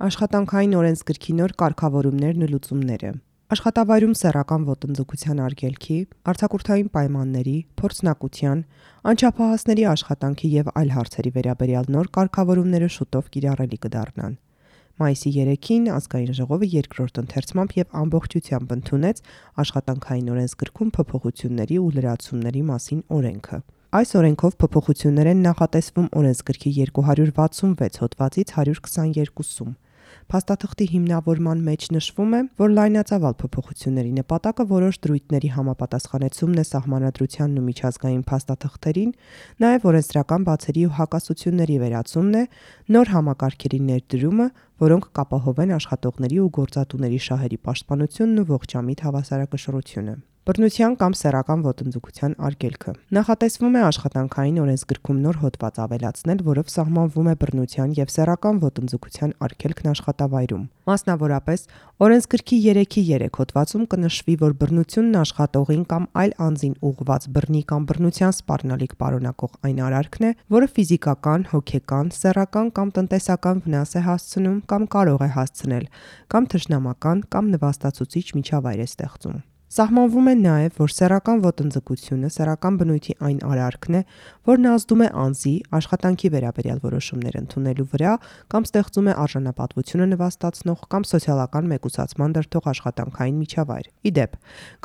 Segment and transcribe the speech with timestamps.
[0.00, 3.08] Աշխատանքային օրենսգրքի նոր կարգավորումներն ու լուծումները.
[3.52, 5.96] Աշխատավայրում սեռական ոտնձգության արգելքի,
[6.32, 8.62] արձակուրդային պայմանների, փորձնակության,
[9.12, 14.38] անչափահասների աշխատանքի եւ այլ հարցերի վերաբերյալ նոր կարգավորումները շուտով կիրառելի կդառնան։
[15.04, 19.22] Մայիսի 3-ին ազգային ժողովը երկրորդ ընթերցմամբ եւ ամբողջությամբ ընդունեց
[19.64, 23.60] աշխատանքային օրենսգրքում փոփոխությունների ու լրացումների մասին օրենքը։
[24.00, 29.72] Այս օրենքով փոփոխություններ են նախատեսվում օրենսգրքի 266 հոդվածից 122-ում։
[30.30, 37.64] Փաստաթղթի հիմնավորման մեջ նշվում է, որ լայնածավալ փոփոխությունների նպատակը որոշ դրույթների համապատասխանեցումն է սահմանադրությանն ու
[37.66, 39.10] միջազգային փաստաթղթերին,
[39.66, 42.44] նաև օրենսդրական բացերի ու հակասությունների վերացումն է,
[42.94, 44.48] նոր համակարգերի ներդրումը,
[44.86, 50.14] որոնք կապահովեն աշխատողների ու գործատուների շահերի պաշտպանությունն ու ողջամիտ հավասարակշռությունը։
[50.50, 57.34] Բռնության կամ սեռական ոտնձգության արգելքը։ Նախատեսվում է աշխատանքային օրենսգրքում նոր հոդված ավելացնել, որով սահմանվում է
[57.42, 61.62] բռնության եւ սեռական ոտնձգության արգելքն աշխատավայրում։ Մասնավորապես,
[62.02, 68.34] օրենսգրքի 3-ի 3 հոդվածում կնշվի, որ բռնությունն աշխատողին կամ այլ անձին ուղղված բռնի կամ բռնության
[68.40, 74.90] սպառնալիք պարունակող այն արարքն է, որը ֆիզիկական, հոգեկան, սեռական կամ տնտեսական վնաս է հասցնում կամ
[74.98, 75.86] կարող է հասցնել,
[76.34, 79.38] կամ թշնամական կամ նվաստացուցիչ միջավայր է ստեղծում։
[79.70, 84.00] Սահմանվում է նաև, որ սեռական ոտնձգությունը սեռական բնույթի այն արարքն է,
[84.50, 88.14] որն ազդում է անձի աշխատանքի վերաբերյալ որոշումներ ընդունելու վրա
[88.50, 94.36] կամ ստեղծում է արժանապատվությունը նվաստացնող կամ սոցիալական մեկուսացման դրդող աշխատանքային միջավայր։ Իդեպ,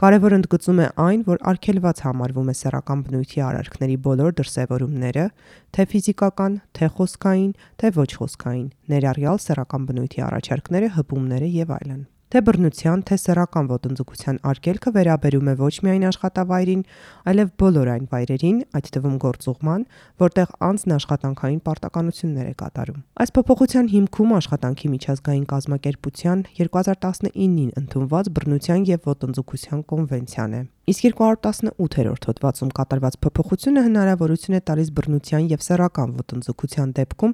[0.06, 5.30] կարևոր ընդգծում է այն, որ արգելված համարվում է սեռական բնույթի արարքների բոլոր դրսևորումները,
[5.74, 12.04] թե ֆիզիկական, թե խոսքային, թե ոչ խոսքային, ներառյալ սեռական բնույթի առաջարկները, հպումները եւ այլն։
[12.36, 16.82] Թե բռնության, թե սեռական ոտնձգության արգելքը վերաբերում է ոչ միայն աշխատավայրին,
[17.32, 19.88] այլև բոլոր այն վայրերին, այդ թվում գործուղման,
[20.26, 28.90] որտեղ անձն աշխատանքային պարտականություններ է կատարում։ Այս փոփոխության հիմքում աշխատանքի միջազգային կազմակերպության 2019-ին ընդունված բռնության
[28.92, 36.12] եւ ոտնձգության կոնվենցիան է։ Իսկ 218-րդ հոդվածում կատարված փոփոխությունը հնարավորություն է տալիս բռնության եւ սեռական
[36.20, 37.32] ոտնձգության դեպքում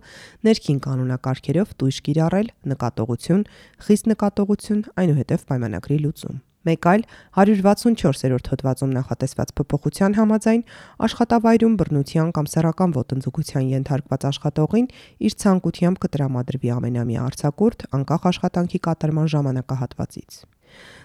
[0.48, 3.44] ներքին կանոնակարգերով տույժ կիրառել, նկատողություն,
[3.88, 7.04] խիստ նկատողություն, այնուհետև պայմանագրի լուծում։ Մեկ այլ
[7.42, 10.64] 164-րդ հոդվածում նախատեսված փոփոխության համաձայն
[11.10, 14.88] աշխատավայրում բռնության կամ սեռական ոտնձգության ենթարկված աշխատողին
[15.28, 20.42] իր ցանկությամբ կտրամադրվի ամենամյա արձակուրդ անկախ աշխատանքի կատարման ժամանակահատվածից։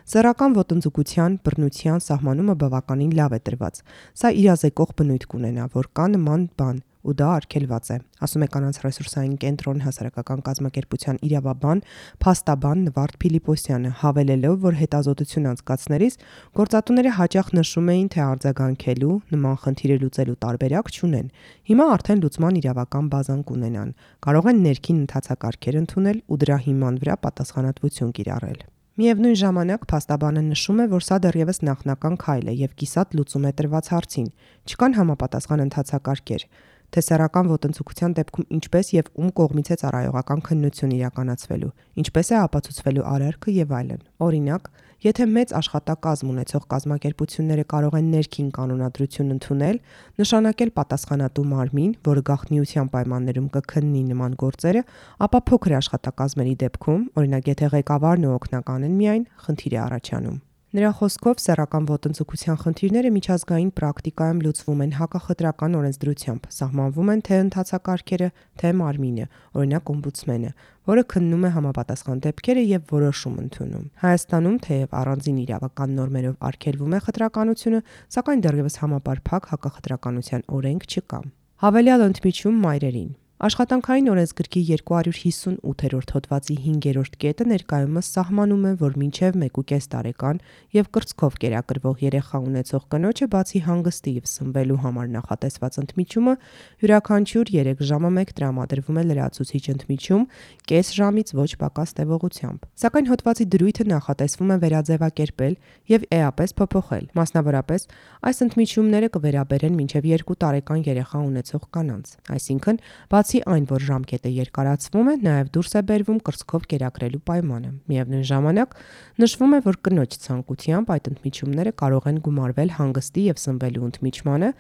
[0.07, 3.81] Սեռական ոտնձգության բռնության սահմանումը բավականին լավ է տրված։
[4.21, 8.79] Սա իրազեկող բնույթ կունենա, որ կա նման բան ու դա արգելված է, ասում է կանանց
[8.83, 11.83] ռեսուրսային կենտրոն հասարակական կազմակերպության իրավաբան,
[12.25, 16.19] փաստաբան Նվարդ Փիլիպոսյանը, հավելելով, որ հետազոտություն անցկացնելիս
[16.59, 21.29] գործատուները հաճախ նշում էին, թե արձագանքելու, նման խնդիրը լուծելու տարբերակ չունեն։
[21.71, 23.93] Հիմա արդեն լուծման իրավական բազան կունենան։
[24.27, 28.65] Կարող են ներքին ընթացակարգեր ընդունել ու դրա հիման վրա պատասխանատվություն կիրառել։
[28.97, 33.51] Միևնույն ժամանակ փաստաբանը նշում է, որ սա դեռևս նախնական քայլ է եւ կիսատ լուծում է
[33.59, 34.31] տրված հարցին։
[34.73, 36.47] Չկան համապատասխան ընթացակարգեր
[36.95, 41.71] թե սեռական ոտնձգության դեպքում ինչպես եւ ում կողմից է ծառայողական քննություն իրականացվելու,
[42.03, 44.71] ինչպես է ապացուցվելու արարքը եւ այլն։ Օրինակ,
[45.05, 49.81] եթե մեծ աշխատակազմ ունեցող կազմակերպությունները կարող են ներքին կանոնադրություն ընդունել,
[50.23, 54.85] նշանակել պատասխանատու մարմին, որը գաղտնիության պայմաններում կքննի նման գործերը,
[55.29, 61.39] ապա փոքր աշխատակազմերի դեպքում, օրինակ եթե ղեկավարն ու օգնականն միայն, խնդիր է առաջանում։ Նրա խոսքով
[61.39, 68.29] սեռական ոտնձգության խնդիրները միջազգային պրակտիկայում լուծվում են հակախտրական օրենսդրությամբ, սահմանվում են թե ընթացակարգերը,
[68.59, 69.27] թե մարմինը,
[69.63, 70.51] օրինակ օմբուդսմենը,
[70.91, 77.01] որը քննում է համապատասխան դեպքերը եւ որոշում ընդունում։ Հայաստանում թեև առանձին իրավական նորմերով արգելվում է
[77.07, 77.81] խտրականությունը,
[78.17, 81.23] սակայն դեռևս համապարփակ հակախտրականության օրենք չկա։
[81.63, 89.89] Հավելյալ ընդմիջում մայրերին Աշխատանքային օրենսգրքի 258-րդ հոդվածի 5-րդ կետը ներկայումս սահմանում է, որ մինչև 1.5
[89.93, 90.39] տարեկան
[90.73, 96.35] եւ կրծքով կերակրվող երեխա ունեցող կնոջը բացի հանգստի եւ սնվելու համար նախատեսված ընդմիջումը
[96.81, 100.25] յուրաքանչյուր 3 ժամը 1 տրամադրվում է լրացուցիչ ընդմիջում
[100.73, 105.55] կես ժամից ոչ պակաս տևողությամբ։ Սակայն հոդվածի դրույթը նախատեսվում է վերաձևակերպել
[105.93, 107.87] եւ էապես փոփոխել։ Մասնավորապես,
[108.27, 112.81] այս ընդմիջումները կվերաբերեն մինչև 2 տարեկան երեխա ունեցող կանանց։ Այսինքն,
[113.27, 118.77] Բացի այն, որ ժամկետը երկարացվում է, նաև դուրս է բերվում կրծքով կերակրելու պայմանը։ Միևնույն ժամանակ
[119.25, 124.53] նշվում է, որ կնոջ ցանկությամբ այդ ընդմիջումները կարող են գումարվել հանգստի եւ սնվելու ընդմիջմանը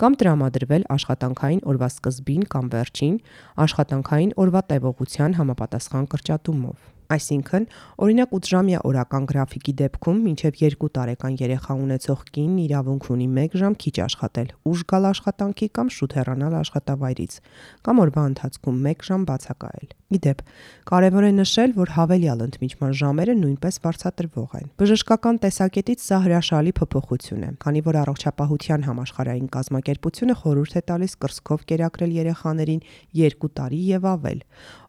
[0.00, 3.20] կամ տրամադրվել աշխատանքային օրվա սկզբին կամ վերջին
[3.68, 7.64] աշխատանքային օրվա տևողության համապատասխան կրճատումով։ Այսինքն,
[8.00, 13.76] օրինակ 8-ժամյա օրական գրաֆիկի դեպքում մինչև 2 տարեկան երեխա ունեցող կինն իրավունք ունի 1 ժամ
[13.84, 17.36] քիչ աշխատել, ուշ գալ աշխատանքի կամ շուտ հեռանալ աշխատավայրից,
[17.84, 20.40] կամ օրվա ընթացքում 1 ժամ բացակայել։ Իդեպ,
[20.88, 27.44] կարևոր է նշել, որ հավելյալ ընդմիջման ժամերը նույնպես վարձատրվող են։ Բժշկական տեսակետից սա հրաշալի փոփոխություն
[27.44, 32.84] է, քանի որ առողջապահության համաշխարհային կազմակերպությունը խորհուրդ է տալիս կրսկով կերակրել երեխաներին
[33.24, 34.44] 2 տարի եւ ավել։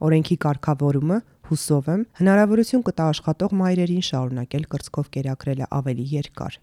[0.06, 1.18] Օրենքի կարգավորումը
[1.50, 6.58] հուսով եմ հնարավորություն կտա աշխատող մայրերին շարունակել կրծքով կերակրելը ավելի երկար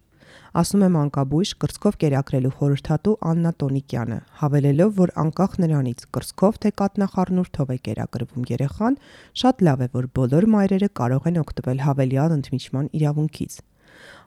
[0.61, 7.73] ասում է մանկաբույժ կրծքով կերակրելու խորհրդատու Աննա Տոնիկյանը, հավելելով, որ անկախ նրանից կրծքով թե կատնախառնուրդով
[7.73, 8.99] է կերակրվում երեխան,
[9.43, 13.61] շատ լավ է, որ բոլոր մայրերը կարող են օգտվել հավելյալ ընդմիջման իրավունքից։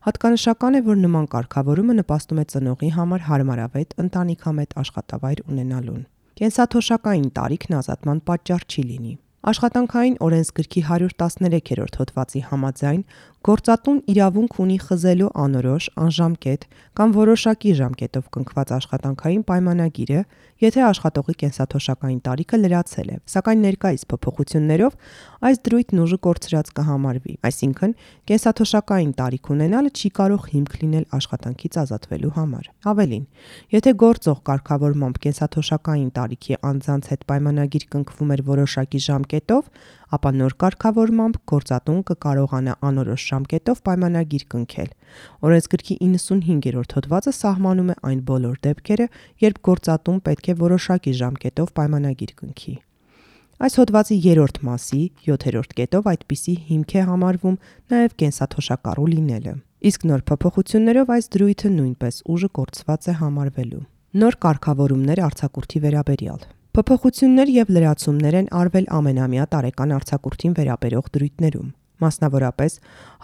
[0.05, 6.01] Հատկանշական է, որ նման կարգավորումը նպաստում է ծնողի համար հարմարավետ ընտանիքամետ աշխատավայր ունենալուն։
[6.41, 13.01] Կենսաթոշակային տարիքն ազատման պատճառ չի լինի։ Աշխատանքային օրենսգրքի 113-րդ հոդվածի համաձայն
[13.45, 16.63] Գործատուն իրավունք ունի խզելու անորոշ, անժամկետ
[16.97, 20.21] կամ որոշակի ժամկետով կնքված աշխատանքային պայմանագիրը,
[20.65, 24.97] եթե աշխատողի կենսաթոշակային տարիքը լրացել է, սակայն ներկայիս փոփոխություններով
[25.45, 27.93] այս դրույթն ուժը կորցրած կհամարվի, այսինքն
[28.33, 32.65] կենսաթոշակային տարիք ունենալը չի կարող հիմք լինել աշխատանքից ազատվելու համար։
[32.95, 33.25] Ավելին,
[33.75, 39.69] եթե գործող կարգավորմամբ կենսաթոշակային տարիքի անձանց հետ պայմանագիր կնքվում էր որոշակի ժամկետով,
[40.15, 44.89] ապա նոր կարգավորմամբ գործատուն կկարողանա անորոշ ժամկետով պայմանագիր կնքել։
[45.49, 49.07] Օրենսգրքի 95-րդ հոդվածը սահմանում է այն բոլոր դեպքերը,
[49.45, 52.75] երբ գործատուն պետք է որոշակի ժամկետով պայմանագիր կնքի։
[53.55, 57.55] Այս հոդվածի 3-րդ մասի 7-րդ կետով այդպիսի հիմք է համարվում
[57.93, 59.53] նաև կենսաթոշակառու լինելը։
[59.91, 63.81] Իսկ նոր փոփոխություններով այս դրույթը նույնպես ուժը կորցված է համարվելու։
[64.25, 71.69] Նոր կարգավորումներ արցակուրտի վերաբերյալ Փոփոխություններ եւ լրացումներ են արվել ամենամյա տարեկան արցակուրտին վերաբերող դրույթներում։
[72.03, 72.73] Մասնավորապես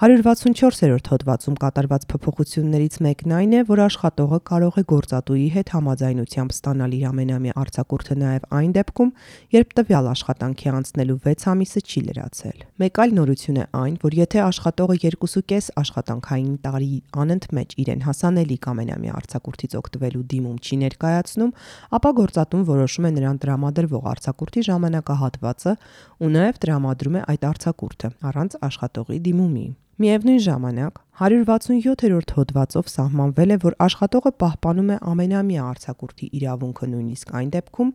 [0.01, 6.95] 164-րդ հոդվածում կատարված փոփոխություններից մեկն այն է, որ աշխատողը կարող է գործատուի հետ համաձայնությամբ ստանալ
[6.97, 9.11] իր ամենամյա արձակուրդը նաև այն դեպքում,
[9.55, 14.41] երբ տվյալ աշխատանքի անցնելու 6 ամիսը չի լրացել։ Մեկ այլ նորություն է այն, որ եթե
[14.47, 16.91] աշխատողը 2.5 աշխատանքային տարի
[17.21, 21.53] անընդմեջ իրեն հասանելիք ամենամյա արձակուրդից օգտվելու դիմում չի ներկայացնում,
[21.99, 25.73] ապա գործատուն որոշում է նրան տրամադրվող արձակուրդի ժամանակահատվածը
[26.21, 29.67] ու նաև տրամադրում է այդ արձակուրդը առանց աշխատողի դիմումի։
[30.01, 37.51] Միևնույն ժամանակ 167-րդ հոդվածով սահմանվել է, որ աշխատողը պահպանում է ամենամյա արձակուրդի իրավունքը նույնիսկ այն
[37.55, 37.91] դեպքում,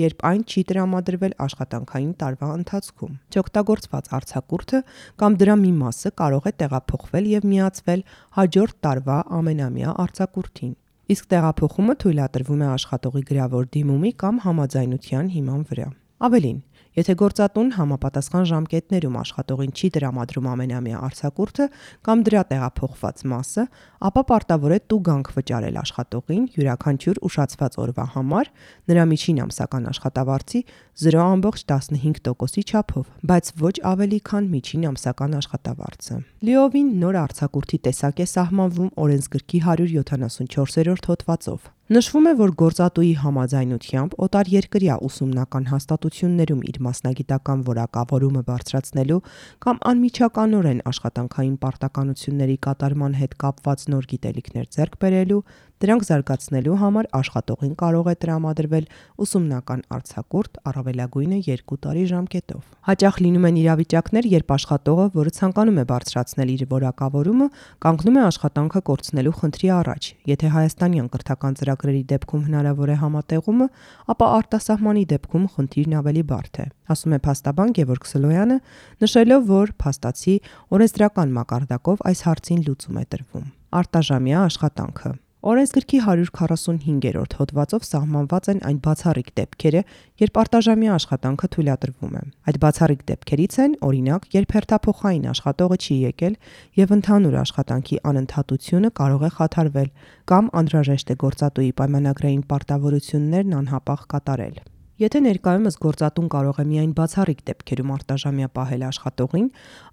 [0.00, 4.80] երբ այն չի տրամադրվել աշխատանքային տարվա ընթացքում։ Չօգտագործված արձակուրդը
[5.20, 8.04] կամ դրա մի մասը կարող է տեղափոխվել եւ միացվել
[8.38, 10.72] հաջորդ տարվա ամենամյա արձակուրդին։
[11.12, 15.88] Իսկ տեղափոխումը թույլատրվում է աշխատողի գրավոր դիմումի կամ համաձայնության հիման վրա։
[16.22, 16.58] Ավելին,
[16.92, 21.66] Եթե գործատուն համապատասխան ժամկետներում աշխատողին չի տրամադրում ամենամյա արձակուրդը
[22.04, 23.64] կամ դրա տեղափոխված մասը,
[24.08, 28.52] ապա պարտավոր է տուգանք վճարել աշխատողին յուրաքանչյուր ուշացված օրվա համար
[28.92, 30.60] նրա միջին ամսական աշխատավարձի
[31.00, 38.90] 0.15%-ի չափով, բայց ոչ ավելի քան միջին ամսական աշխատավարձը։ Լիովին նոր արձակուրդի տեսակ է սահմանվում
[39.00, 48.42] օրենսգրքի 174-րդ հոդվածով։ Նշվում է, որ գործատուի համաձայնությամբ օտար երկրյա ուսումնական հաստատություններում իր մասնագիտական որակավորումը
[48.46, 49.18] բարձրացնելու
[49.66, 55.42] կամ անմիջականորեն աշխատանքային պարտականությունների կատարման հետ կապված նոր գիտելիքներ ձեռք բերելու
[55.82, 58.84] Դրանք զարգացնելու համար աշխատողին կարող է տրամադրվել
[59.24, 65.84] ուսումնական արձակուրդ առավելագույնը 2 տարի ժամկետով։ Հաճախ լինում են իրավիճակներ, երբ աշխատողը, որը ցանկանում է
[65.90, 67.48] բարձրացնել իր որակավորումը,
[67.82, 73.68] կանգնում է աշխատանքը կորցնելու խնդրի առաջ։ Եթե հայաստանյան կրթական ծրագրերի դեպքում հնարավոր է համատեղումը,
[74.14, 78.58] ապա արտասահմանի դեպքում խնդիրն ավելի բարդ է ասում է փաստաբան Գևորգ Սլոյանը,
[79.02, 80.36] նշելով, որ փաստացի
[80.76, 83.52] օրենսդրական մակարդակով այս հարցին լուծում է տրվում։
[83.82, 89.80] Արտաժամյա աշխատանքը Օրենսգրքի 145-րդ հոդվածով սահմանված են այն բացառիկ դեպքերը,
[90.22, 92.22] երբ արտաժամյա աշխատանքը թույլատրվում է։
[92.52, 96.36] Այդ բացառիկ դեպքերից են, օրինակ, երբ հերթափոխային աշխատողը չի եկել
[96.78, 99.90] եւ ընդհանուր աշխատանքի անընդհատությունը կարող է խաթարվել
[100.30, 104.62] կամ անհրաժեշտ է գործատուի պայմանագրային պարտավորություններն անհապաղ կատարել։
[105.00, 109.46] Եթե ներկայումս գործատուն կարող է միայն բացառիկ դեպքերում արտաժամյա պահել աշխատողին,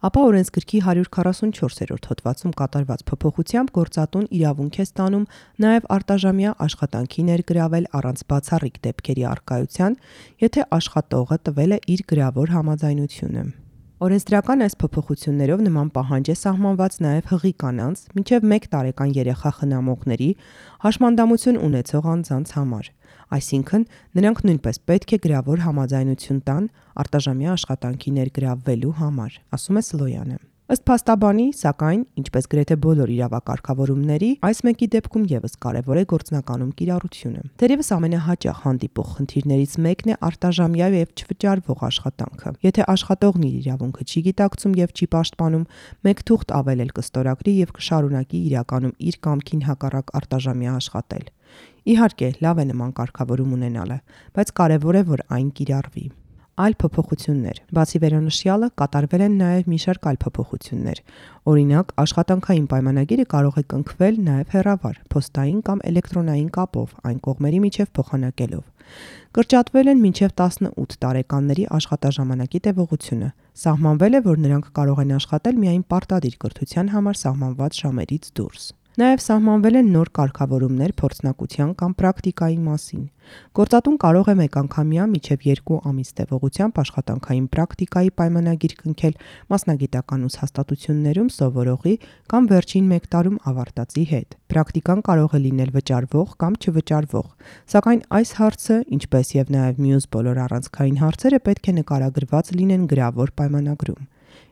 [0.10, 5.25] ապա օրենսգրքի 144-րդ հոդվածում կատարված փոփոխությամբ գործատուն իրավունք է ստանում
[5.63, 9.98] նաև արտաժամյա աշխատանքի ներգրավել առանց բացառիկ դեպքերի արկայության,
[10.44, 13.69] եթե աշխատողը տվել է իր գրավոր համաձայնությունը։
[14.00, 20.29] Օրենսդրական այս փոփոխություններով նման պահանջ է սահմանված նաև հղի կանանց, մինչև 1 տարեկան երեխա խնամողների,
[20.86, 22.91] հաշմանդամություն ունեցող անձանց համար։
[23.36, 23.84] Այսինքն,
[24.20, 26.70] նրանք նույնպես պետք է գրավոր համաձայնություն տան
[27.03, 30.39] արտաժամյա աշխատանքի ներգրավվելու համար, ասում է Սլոյանը։
[30.70, 37.42] Ըստ փաստաբանի, սակայն, ինչպես գրեթե բոլոր իրավակարգավորումների, այս մեկի դեպքում եւս կարևոր է գործնականում կիրառությունը։
[37.64, 44.24] Թերևս ամենահաճախ հանդիպող խնդիրներից մեկն է արտաժամյա եւ չվճարվող աշխատանքը։ Եթե աշխատողն իր իրավունքը չի
[44.30, 45.66] գիտակցում եւ չի պաշտպանում,
[46.06, 51.28] մեկ թուղթ ավելել կստորագրի եւ կշարունակի իրականում իր կամքին հակառակ արտաժամյա աշխատել։
[51.90, 54.02] Իհարկե, լավ է նման կարգավորում ունենալը,
[54.38, 56.10] բայց կարևոր է, որ այն կիրառվի
[56.60, 60.98] այլ փոփոխություններ։ Բացի վերոնշյալը կատարվել են նաև մի շարք այլ փոփոխություններ։
[61.51, 67.94] Օրինակ, աշխատանքային պայմանագիրը կարող է կնքվել նաև հեռավար, փոստային կամ էլեկտրոնային կապով, այն կողմերի միջև
[68.00, 68.66] փոխանակելով։
[69.38, 73.30] Կրճատվել են մինչև 18 տարեկանների աշխատաժամանակի տևողությունը։
[73.63, 79.22] Սահմանվել է, որ նրանք կարող են աշխատել միայն պարտադիր կրթության համար սահմանված ժամերից դուրս։ Նաև
[79.24, 83.06] սահմանվել են նոր կարգավորումներ փորձնակության կամ պրակտիկայի մասին։
[83.60, 89.15] Գործատուն կարող է մեկանգամյա միջև 2 ամիս տևողությամբ աշխատանքային պրակտիկայի պայմանագիր կնքել
[89.56, 91.96] մասնագիտական ուսհաստատություններում սովորողի
[92.36, 97.27] կամ վերջին 1 տարում ավարտածի հետ։ Պրակտիկան կարող է լինել վճարվող կամ չվճարվող,
[97.72, 103.38] սակայն այս հարցը, ինչպես եւ նաև մյուս բոլոր առանցքային հարցերը պետք է նկարագրված լինեն գրավոր
[103.39, 104.08] պայմանագրում։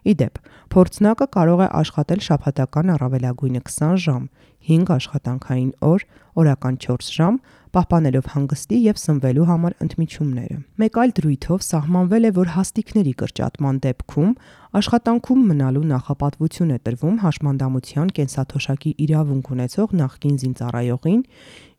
[0.08, 0.40] Իդեպ,
[0.74, 4.24] փորձնակը կարող է աշխատել շաբաթական առավելագույնը 20 ժամ,
[4.68, 6.06] 5 աշխատանքային օր,
[6.38, 7.40] օրական 4 ժամ,
[7.78, 14.32] պահպանելով հանգստի եւ սնվելու համար ընդմիջումները։ Մեկ այլ դրույթով սահմանվել է, որ հաստիկների կրճատման դեպքում
[14.76, 21.22] աշխատանքում մնալու նախապատվություն է տրվում հաշմանդամության կենսաթոշակի իրավունք ունեցող նախկին զինծառայողին,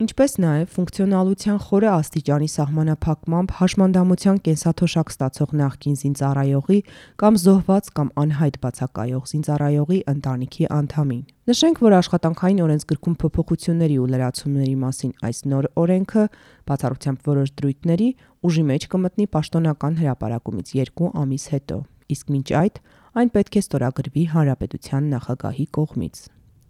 [0.05, 6.79] ինչպես նաև ֆունկցիոնալության խորը աստիճանի սահմանափակմամբ հաշմանդամության կենսաթոշակ ստացող նախկին զինծառայողի
[7.21, 14.75] կամ զոհված կամ անհայտ բացակայող զինծառայողի ընտանիքի անդամին։ Նշենք, որ աշխատանքային օրենսգրքում փոփոխությունների ու լրացումների
[14.81, 16.25] մասին այս նոր օրենքը
[16.69, 18.09] բացառությամբ որոշ դրույթների
[18.49, 21.79] ուժի մեջ կմտնի պաշտոնական հրապարակումից 2 ամիս հետո,
[22.15, 22.81] իսկ մինչ այդ
[23.19, 26.21] այն պետք է ստորագրվի Հանրապետության նախագահի կողմից։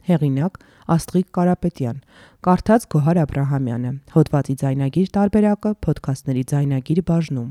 [0.09, 0.59] Հեղինակ
[0.95, 1.97] Աստղիկ Կարապետյան,
[2.47, 7.49] կարդաց Գոհար Աբ รา համյանը, հոդվածի ձայնագիր տարբերակը ոդքասթների ձայնագիր բաժնում։